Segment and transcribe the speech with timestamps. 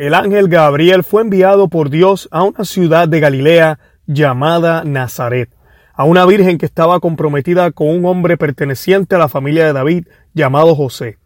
[0.00, 5.50] el ángel Gabriel fue enviado por Dios a una ciudad de Galilea llamada Nazaret,
[5.92, 10.06] a una virgen que estaba comprometida con un hombre perteneciente a la familia de David
[10.32, 11.18] llamado José.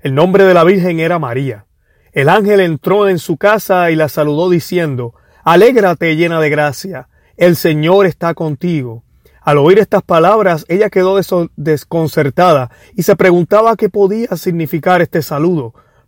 [0.00, 1.66] El nombre de la virgen era María.
[2.10, 5.14] El ángel entró en su casa y la saludó diciendo,
[5.44, 9.04] Alégrate llena de gracia, el Señor está contigo.
[9.40, 11.16] Al oír estas palabras, ella quedó
[11.54, 15.74] desconcertada y se preguntaba qué podía significar este saludo.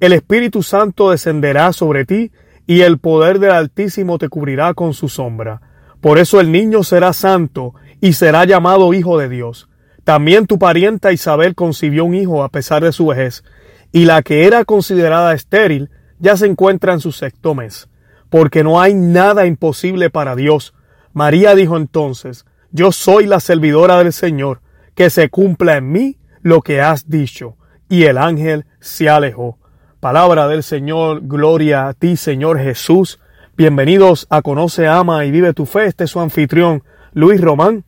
[0.00, 2.30] el Espíritu Santo descenderá sobre ti
[2.66, 5.62] y el poder del Altísimo te cubrirá con su sombra.
[6.00, 9.68] Por eso el niño será santo y será llamado Hijo de Dios.
[10.04, 13.42] También tu parienta Isabel concibió un hijo a pesar de su vejez,
[13.90, 17.88] y la que era considerada estéril ya se encuentra en su sexto mes,
[18.30, 20.74] porque no hay nada imposible para Dios.
[21.12, 24.60] María dijo entonces, Yo soy la servidora del Señor,
[24.94, 27.56] que se cumpla en mí lo que has dicho.
[27.88, 29.58] Y el ángel se alejó.
[30.00, 33.18] Palabra del Señor, gloria a ti, Señor Jesús.
[33.56, 35.86] Bienvenidos a Conoce, Ama y Vive tu Fe.
[35.86, 36.82] Este es su anfitrión,
[37.14, 37.84] Luis Román.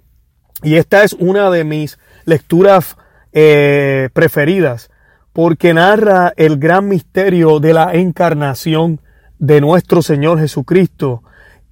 [0.62, 2.97] Y esta es una de mis lecturas
[3.33, 4.91] eh, preferidas
[5.34, 9.00] porque narra el gran misterio de la encarnación
[9.39, 11.22] de nuestro Señor Jesucristo.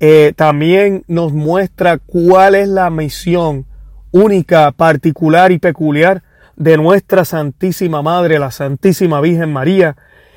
[0.00, 3.64] Eh, también nos muestra cuál es la misión
[4.12, 6.22] única, particular y peculiar
[6.56, 9.96] de nuestra Santísima Madre, la Santísima Virgen María,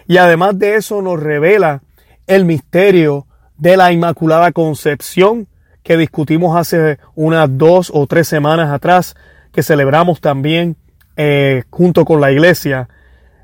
[0.09, 1.83] y además de eso nos revela
[2.25, 3.27] el misterio
[3.59, 5.47] de la Inmaculada Concepción
[5.83, 9.15] que discutimos hace unas dos o tres semanas atrás,
[9.51, 10.77] que celebramos también
[11.15, 12.89] eh, junto con la iglesia.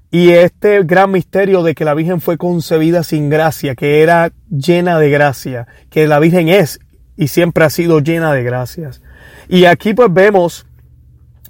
[0.09, 4.97] Y este gran misterio de que la Virgen fue concebida sin gracia, que era llena
[4.97, 6.79] de gracia, que la Virgen es
[7.15, 9.03] y siempre ha sido llena de gracias.
[9.47, 10.65] Y aquí pues vemos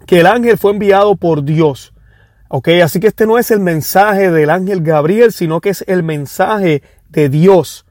[0.07, 1.93] que el ángel fue enviado por Dios
[2.57, 6.03] Ok, así que este no es el mensaje del ángel Gabriel, sino que es el
[6.03, 7.85] mensaje de Dios.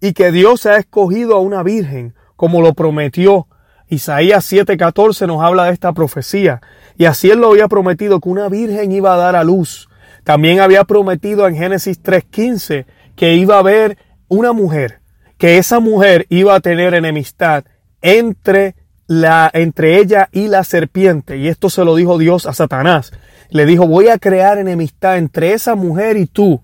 [0.00, 3.46] Y que Dios ha escogido a una virgen, como lo prometió.
[3.90, 6.62] Isaías 7:14 nos habla de esta profecía.
[6.96, 9.90] Y así él lo había prometido que una virgen iba a dar a luz.
[10.24, 13.98] También había prometido en Génesis 3:15 que iba a haber
[14.28, 15.00] una mujer,
[15.36, 17.64] que esa mujer iba a tener enemistad
[18.00, 18.76] entre
[19.08, 21.36] la, entre ella y la serpiente.
[21.36, 23.12] Y esto se lo dijo Dios a Satanás
[23.50, 26.60] le dijo, voy a crear enemistad entre esa mujer y tú.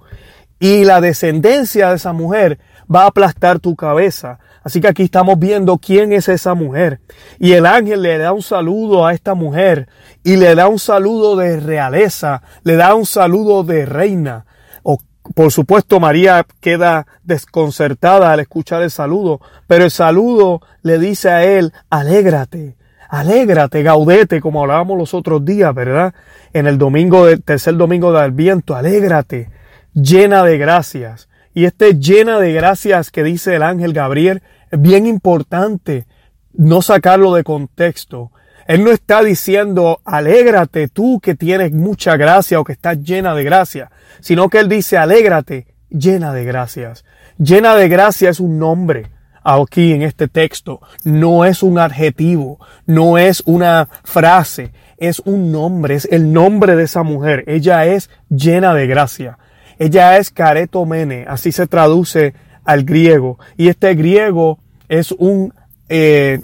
[0.59, 2.59] Y la descendencia de esa mujer
[2.93, 4.38] va a aplastar tu cabeza.
[4.62, 7.00] Así que aquí estamos viendo quién es esa mujer.
[7.38, 9.88] Y el ángel le da un saludo a esta mujer
[10.22, 14.47] y le da un saludo de realeza, le da un saludo de reina.
[14.84, 14.98] O,
[15.34, 21.44] por supuesto, María queda desconcertada al escuchar el saludo, pero el saludo le dice a
[21.44, 22.76] él, alégrate,
[23.12, 26.15] Alégrate, gaudete, como hablábamos los otros días, ¿verdad?
[26.55, 29.50] En el domingo del tercer domingo del viento, alégrate,
[29.93, 31.28] llena de gracias.
[31.53, 36.06] Y este llena de gracias que dice el ángel Gabriel es bien importante
[36.55, 38.33] no sacarlo de contexto.
[38.67, 43.45] Él no está diciendo, alégrate tú que tienes mucha gracia o que estás llena de
[43.45, 43.91] gracia,
[44.21, 47.05] sino que él dice, alégrate, llena de gracias.
[47.37, 49.11] Llena de gracia es un nombre
[49.44, 55.94] aquí en este texto no es un adjetivo, no es una frase, es un nombre,
[55.94, 57.44] es el nombre de esa mujer.
[57.47, 59.38] Ella es llena de gracia.
[59.78, 63.38] Ella es caretomene, así se traduce al griego.
[63.56, 64.58] Y este griego
[64.88, 65.54] es un,
[65.88, 66.42] eh,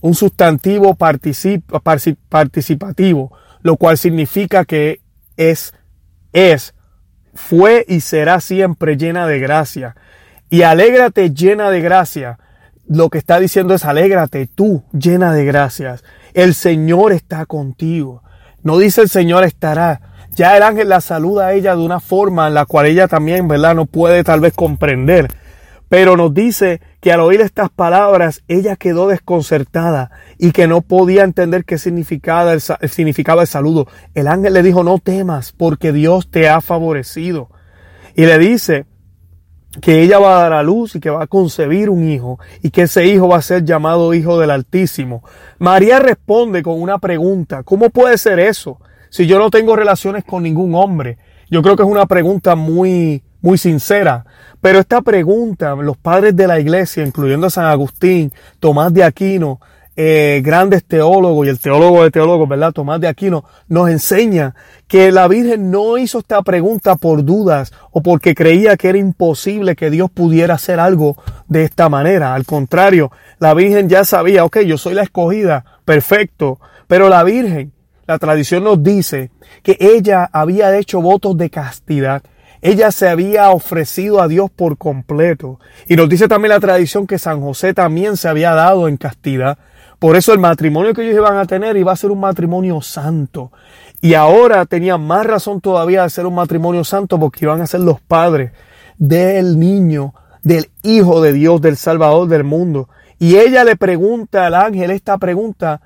[0.00, 3.32] un sustantivo participativo,
[3.62, 5.02] lo cual significa que
[5.36, 5.74] es,
[6.32, 6.74] es,
[7.34, 9.94] fue y será siempre llena de gracia.
[10.50, 12.38] Y alégrate llena de gracia.
[12.88, 16.02] Lo que está diciendo es alégrate tú llena de gracias.
[16.34, 18.22] El Señor está contigo.
[18.62, 20.00] No dice el Señor estará.
[20.32, 23.46] Ya el ángel la saluda a ella de una forma en la cual ella también,
[23.46, 23.74] ¿verdad?
[23.74, 25.28] No puede tal vez comprender.
[25.88, 31.24] Pero nos dice que al oír estas palabras ella quedó desconcertada y que no podía
[31.24, 33.88] entender qué significaba el, significaba el saludo.
[34.14, 37.50] El ángel le dijo, no temas porque Dios te ha favorecido.
[38.14, 38.86] Y le dice,
[39.80, 42.70] que ella va a dar a luz y que va a concebir un hijo y
[42.70, 45.22] que ese hijo va a ser llamado Hijo del Altísimo.
[45.58, 48.80] María responde con una pregunta, ¿cómo puede ser eso
[49.10, 51.18] si yo no tengo relaciones con ningún hombre?
[51.50, 54.24] Yo creo que es una pregunta muy muy sincera.
[54.60, 59.60] Pero esta pregunta, los padres de la iglesia, incluyendo a San Agustín, Tomás de Aquino,
[59.96, 62.72] eh, grandes teólogos y el teólogo de teólogos, ¿verdad?
[62.72, 64.54] Tomás de Aquino nos enseña
[64.86, 69.76] que la Virgen no hizo esta pregunta por dudas o porque creía que era imposible
[69.76, 71.16] que Dios pudiera hacer algo
[71.48, 72.34] de esta manera.
[72.34, 77.72] Al contrario, la Virgen ya sabía, ok, yo soy la escogida, perfecto, pero la Virgen,
[78.06, 79.30] la tradición nos dice
[79.62, 82.22] que ella había hecho votos de castidad.
[82.62, 85.58] Ella se había ofrecido a Dios por completo.
[85.88, 89.58] Y nos dice también la tradición que San José también se había dado en castidad.
[90.00, 93.52] Por eso el matrimonio que ellos iban a tener iba a ser un matrimonio santo.
[94.00, 97.80] Y ahora tenían más razón todavía de ser un matrimonio santo porque iban a ser
[97.80, 98.52] los padres
[98.96, 102.88] del niño, del Hijo de Dios, del Salvador del mundo.
[103.18, 105.82] Y ella le pregunta al ángel esta pregunta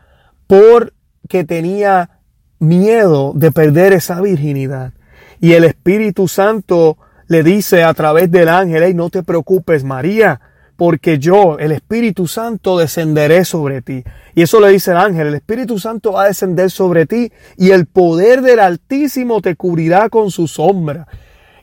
[0.46, 2.20] porque tenía
[2.60, 4.92] miedo de perder esa virginidad.
[5.40, 10.40] Y el Espíritu Santo le dice a través del ángel, hey, no te preocupes María,
[10.76, 14.02] porque yo, el Espíritu Santo, descenderé sobre ti.
[14.34, 17.70] Y eso le dice el ángel, el Espíritu Santo va a descender sobre ti y
[17.70, 21.06] el poder del Altísimo te cubrirá con su sombra.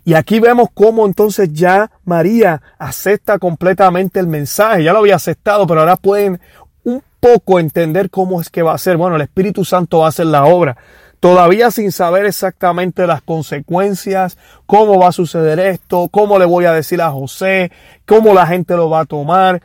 [0.04, 4.84] Y aquí vemos cómo entonces ya María acepta completamente el mensaje.
[4.84, 6.40] Ya lo había aceptado, pero ahora pueden
[6.84, 8.98] un poco entender cómo es que va a ser.
[8.98, 10.76] Bueno, el Espíritu Santo va a hacer la obra
[11.22, 16.74] todavía sin saber exactamente las consecuencias, cómo va a suceder esto, cómo le voy a
[16.74, 17.72] decir a José,
[18.06, 19.62] cómo la gente lo va a tomar,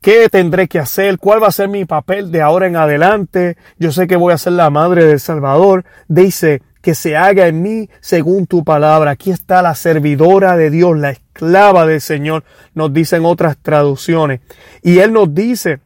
[0.00, 3.56] qué tendré que hacer, cuál va a ser mi papel de ahora en adelante.
[3.78, 5.84] Yo sé que voy a ser la madre del Salvador.
[6.08, 9.12] Dice, que se haga en mí según tu palabra.
[9.12, 14.40] Aquí está la servidora de Dios, la esclava del Señor, nos dicen otras traducciones.
[14.82, 15.78] Y Él nos dice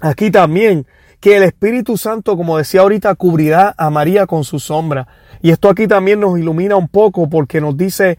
[0.00, 0.86] aquí también
[1.20, 5.06] que el Espíritu Santo, como decía ahorita, cubrirá a María con su sombra.
[5.42, 8.18] Y esto aquí también nos ilumina un poco porque nos dice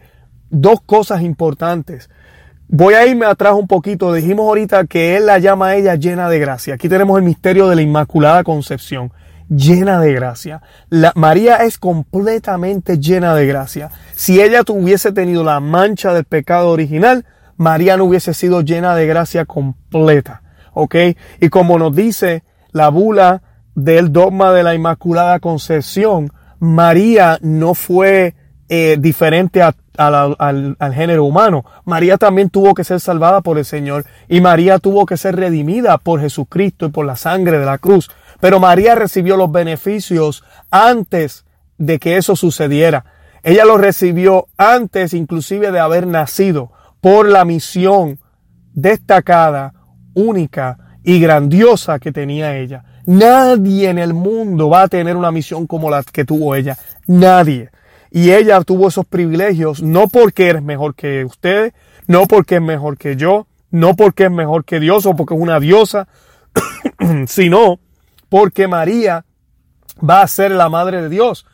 [0.50, 2.08] dos cosas importantes.
[2.68, 4.14] Voy a irme atrás un poquito.
[4.14, 6.74] Dijimos ahorita que Él la llama a ella llena de gracia.
[6.74, 9.12] Aquí tenemos el misterio de la Inmaculada Concepción.
[9.48, 10.62] Llena de gracia.
[10.88, 13.90] La, María es completamente llena de gracia.
[14.14, 17.26] Si ella tuviese tenido la mancha del pecado original,
[17.56, 20.42] María no hubiese sido llena de gracia completa.
[20.72, 20.94] ¿Ok?
[21.40, 23.42] Y como nos dice la bula
[23.74, 28.34] del dogma de la Inmaculada Concepción, María no fue
[28.68, 31.64] eh, diferente al, al género humano.
[31.84, 35.98] María también tuvo que ser salvada por el Señor y María tuvo que ser redimida
[35.98, 38.10] por Jesucristo y por la sangre de la cruz.
[38.40, 41.44] Pero María recibió los beneficios antes
[41.78, 43.04] de que eso sucediera.
[43.42, 46.70] Ella los recibió antes inclusive de haber nacido
[47.00, 48.20] por la misión
[48.72, 49.74] destacada,
[50.14, 52.84] única y grandiosa que tenía ella.
[53.06, 56.78] Nadie en el mundo va a tener una misión como la que tuvo ella.
[57.06, 57.70] Nadie.
[58.10, 61.72] Y ella tuvo esos privilegios no porque eres mejor que ustedes,
[62.06, 65.40] no porque es mejor que yo, no porque es mejor que Dios o porque es
[65.40, 66.06] una diosa,
[67.26, 67.80] sino
[68.28, 69.24] porque María
[70.08, 71.46] va a ser la madre de Dios.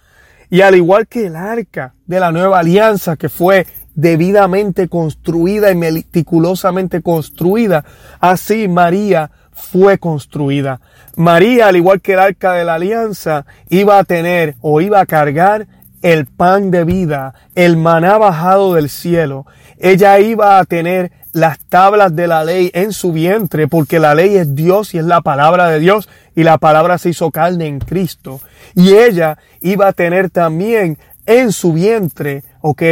[0.50, 5.76] Y al igual que el arca de la nueva alianza que fue debidamente construida y
[5.76, 7.84] meticulosamente construida,
[8.20, 10.80] así María fue construida.
[11.16, 15.06] María, al igual que el arca de la alianza, iba a tener o iba a
[15.06, 15.66] cargar
[16.02, 19.46] el pan de vida, el maná bajado del cielo.
[19.78, 24.36] Ella iba a tener las tablas de la ley en su vientre, porque la ley
[24.36, 27.80] es Dios y es la palabra de Dios, y la palabra se hizo carne en
[27.80, 28.40] Cristo.
[28.74, 32.82] Y ella iba a tener también en su vientre, ok,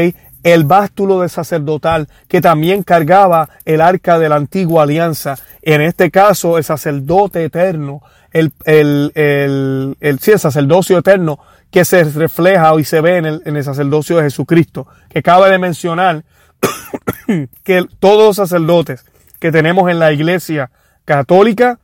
[0.46, 5.34] el bástulo de sacerdotal que también cargaba el arca de la antigua alianza.
[5.60, 8.00] En este caso, el sacerdote eterno,
[8.30, 13.42] el, el, el, el, sí, sacerdocio eterno que se refleja y se ve en el,
[13.44, 16.24] en el sacerdocio de Jesucristo, que cabe de mencionar
[17.64, 19.04] que todos los sacerdotes
[19.40, 20.70] que tenemos en la iglesia
[21.04, 21.80] católica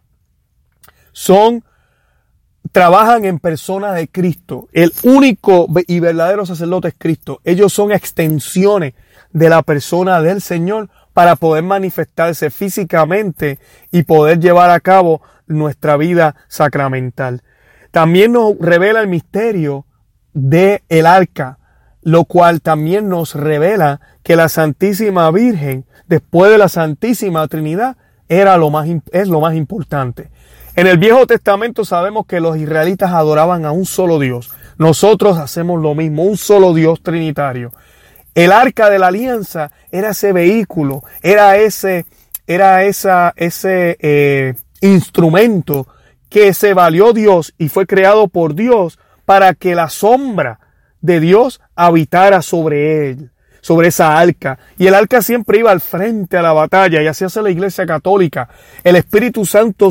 [1.11, 1.65] son
[2.71, 4.69] trabajan en persona de Cristo.
[4.73, 7.41] El único y verdadero sacerdote es Cristo.
[7.45, 8.95] Ellos son extensiones
[9.33, 13.59] de la persona del Señor para poder manifestarse físicamente
[13.91, 17.43] y poder llevar a cabo nuestra vida sacramental.
[17.91, 19.85] También nos revela el misterio
[20.33, 21.59] de el arca,
[22.03, 27.97] lo cual también nos revela que la Santísima Virgen, después de la Santísima Trinidad,
[28.29, 30.31] era lo más, es lo más importante.
[30.75, 34.51] En el Viejo Testamento sabemos que los israelitas adoraban a un solo Dios.
[34.79, 37.73] Nosotros hacemos lo mismo, un solo Dios trinitario.
[38.35, 42.07] El arca de la alianza era ese vehículo, era ese,
[42.47, 45.87] era esa, ese eh, instrumento
[46.31, 50.59] que se valió Dios y fue creado por Dios para que la sombra
[51.03, 53.29] de Dios habitara sobre él.
[53.61, 54.59] sobre esa arca.
[54.77, 57.87] Y el arca siempre iba al frente a la batalla y así hace la iglesia
[57.87, 58.49] católica.
[58.83, 59.91] El Espíritu Santo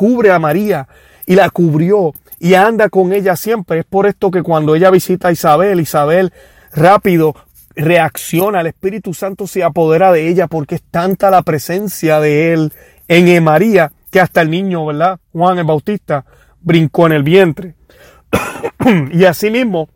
[0.00, 0.88] cubre a María
[1.26, 3.80] y la cubrió y anda con ella siempre.
[3.80, 6.32] Es por esto que cuando ella visita a Isabel, Isabel
[6.72, 7.34] rápido
[7.76, 12.72] reacciona, el Espíritu Santo se apodera de ella porque es tanta la presencia de él
[13.08, 15.20] en María que hasta el niño, ¿verdad?
[15.34, 16.24] Juan el Bautista
[16.62, 17.74] brincó en el vientre.
[19.12, 19.90] y asimismo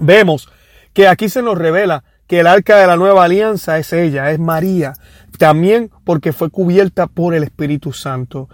[0.00, 0.48] vemos
[0.94, 4.38] que aquí se nos revela que el arca de la nueva alianza es ella, es
[4.38, 4.94] María,
[5.36, 8.48] también porque fue cubierta por el Espíritu Santo.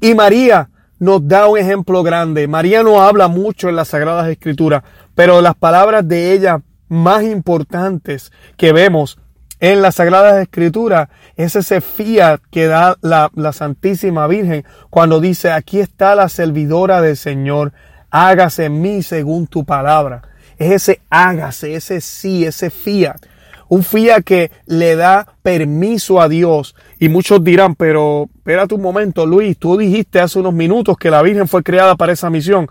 [0.00, 2.48] Y María nos da un ejemplo grande.
[2.48, 4.82] María no habla mucho en las Sagradas Escrituras,
[5.14, 9.18] pero las palabras de ella más importantes que vemos
[9.60, 15.80] en las Sagradas Escrituras es ese fiat que da la, Santísima Virgen cuando dice, aquí
[15.80, 17.72] está la servidora del Señor,
[18.10, 20.22] hágase en mí según tu palabra.
[20.58, 23.20] Es ese hágase, ese sí, ese fiat.
[23.68, 26.74] Un fiat que le da permiso a Dios.
[26.98, 31.20] Y muchos dirán, pero espérate un momento, Luis, tú dijiste hace unos minutos que la
[31.20, 32.66] Virgen fue creada para esa misión.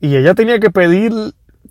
[0.00, 1.12] Y ella tenía que pedir,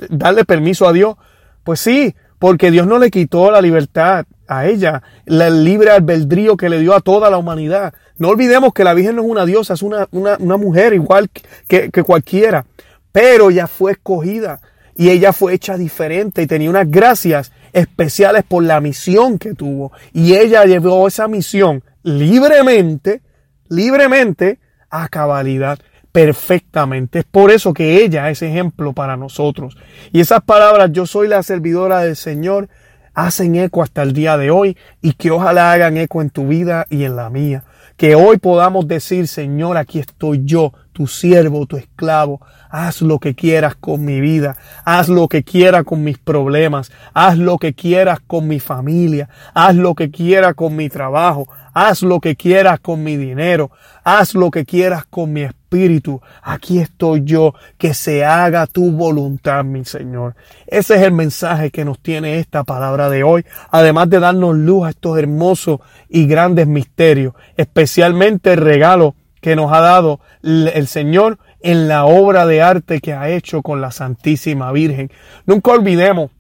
[0.10, 1.16] darle permiso a Dios.
[1.64, 6.70] Pues sí, porque Dios no le quitó la libertad a ella, el libre albedrío que
[6.70, 7.96] le dio a toda la humanidad.
[8.20, 11.28] No olvidemos que la Virgen no es una diosa, es una, una, mujer igual
[11.68, 12.64] que cualquiera,
[13.12, 14.62] pero ella fue escogida
[14.96, 19.94] y ella fue hecha diferente y tenía unas gracias especiales por la misión que tuvo.
[20.14, 23.24] Y ella llevó esa misión libremente,
[23.70, 24.60] libremente
[24.90, 25.80] a cabalidad
[26.12, 27.20] perfectamente.
[27.20, 29.78] Es por eso que ella es ejemplo para nosotros.
[30.12, 32.70] Y esas palabras, yo soy la servidora del Señor,
[33.14, 36.86] hacen eco hasta el día de hoy y que ojalá hagan eco en tu vida
[36.90, 37.64] y en la mía.
[37.98, 42.42] Que hoy podamos decir, Señor, aquí estoy yo, tu siervo, tu esclavo.
[42.72, 44.58] Haz lo que quieras con mi vida.
[44.84, 46.92] Haz lo que quieras con mis problemas.
[47.14, 49.30] Haz lo que quieras con mi familia.
[49.54, 51.48] Haz lo que quieras con mi trabajo.
[51.72, 53.70] Haz lo que quieras con mi dinero.
[54.04, 56.20] Haz lo que quieras con mi espíritu.
[56.42, 57.54] Aquí estoy yo.
[57.78, 60.34] Que se haga tu voluntad, mi Señor.
[60.66, 63.46] Ese es el mensaje que nos tiene esta palabra de hoy.
[63.70, 67.36] Además de darnos luz a estos hermosos y grandes misterios.
[67.56, 73.14] Especialmente el regalo que nos ha dado el Señor en la obra de arte que
[73.14, 75.12] ha hecho con la Santísima Virgen.
[75.46, 76.32] Nunca olvidemos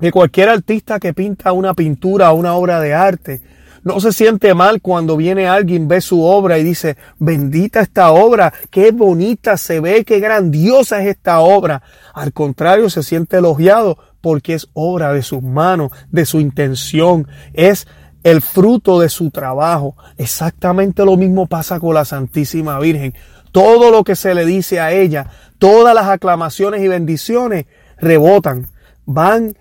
[0.00, 3.40] que cualquier artista que pinta una pintura o una obra de arte
[3.84, 8.52] no se siente mal cuando viene alguien, ve su obra y dice, bendita esta obra,
[8.70, 11.82] qué bonita se ve, qué grandiosa es esta obra.
[12.14, 17.86] Al contrario, se siente elogiado porque es obra de sus manos, de su intención, es
[18.24, 19.96] el fruto de su trabajo.
[20.18, 23.14] Exactamente lo mismo pasa con la Santísima Virgen.
[23.52, 27.66] Todo lo que se le dice a ella, todas las aclamaciones y bendiciones
[27.98, 28.66] rebotan,
[29.06, 29.56] van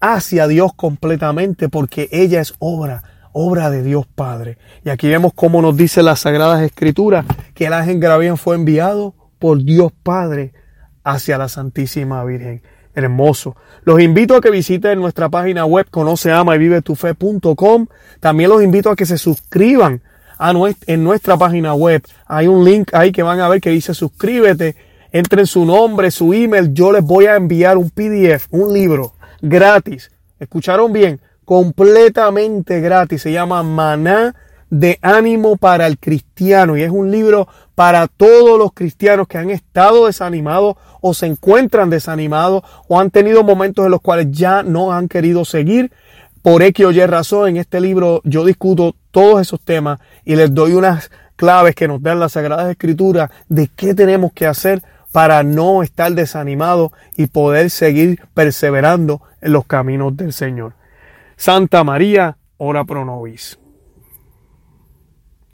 [0.00, 3.02] hacia Dios completamente porque ella es obra
[3.38, 4.56] obra de Dios Padre.
[4.82, 9.14] Y aquí vemos cómo nos dice las Sagradas Escrituras que el ángel Gabriel fue enviado
[9.38, 10.54] por Dios Padre
[11.04, 12.62] hacia la Santísima Virgen.
[12.96, 13.54] Hermoso.
[13.84, 16.82] Los invito a que visiten nuestra página web conoce, y vive.
[18.18, 20.02] También los invito a que se suscriban
[20.38, 20.52] a
[20.86, 22.02] en nuestra página web.
[22.26, 24.74] Hay un link ahí que van a ver que dice suscríbete.
[25.12, 26.74] Entren su nombre, su email.
[26.74, 30.10] Yo les voy a enviar un PDF, un libro gratis.
[30.40, 31.20] ¿Escucharon bien?
[31.46, 33.22] completamente gratis.
[33.22, 34.34] Se llama Maná
[34.70, 39.50] de ánimo para el cristiano y es un libro para todos los cristianos que han
[39.50, 44.92] estado desanimados o se encuentran desanimados o han tenido momentos en los cuales ya no
[44.92, 45.92] han querido seguir.
[46.42, 50.52] Por X o Y razón, en este libro yo discuto todos esos temas y les
[50.54, 54.82] doy unas claves que nos dan las Sagradas Escrituras de qué tenemos que hacer
[55.12, 60.74] para no estar desanimados y poder seguir perseverando en los caminos del Señor.
[61.36, 63.58] Santa María, ora pro nobis.